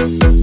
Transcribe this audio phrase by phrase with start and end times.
[0.00, 0.39] Thank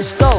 [0.00, 0.29] Just go.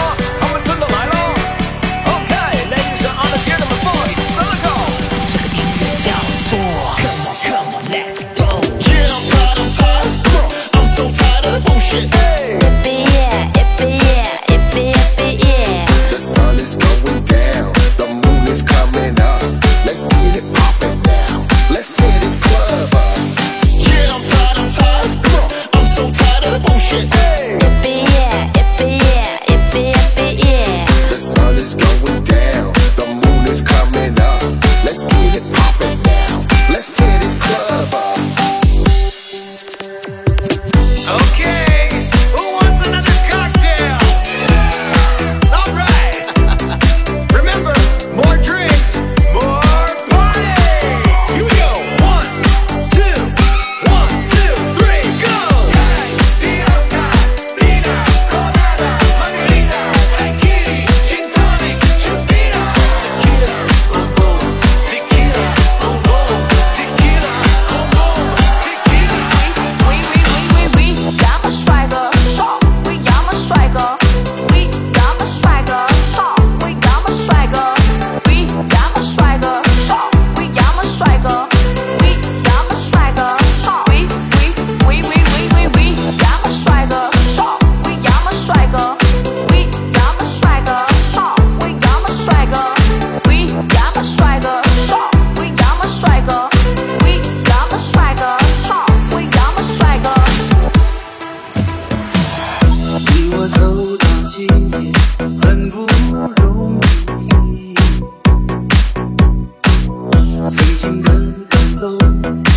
[110.50, 111.10] 曾经的
[111.48, 111.98] 感动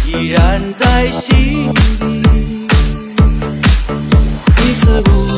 [0.05, 2.21] 依然在心底，
[4.57, 5.36] 一次。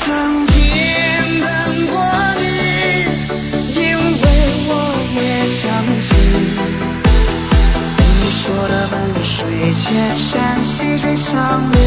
[0.00, 0.54] 曾经
[1.40, 1.46] 等
[1.88, 1.92] 过
[2.38, 2.42] 你，
[3.74, 4.22] 因为
[4.68, 4.70] 我
[5.14, 5.60] 也相
[6.00, 6.08] 信
[8.20, 8.94] 你说的万
[9.24, 9.36] 水
[9.72, 9.82] 千
[10.18, 11.28] 山，细水长
[11.72, 11.77] 流。